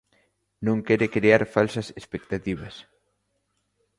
Non 0.65 0.77
quere 0.87 1.07
crear 1.15 1.41
falsas 1.55 1.87
expectativas. 1.99 2.75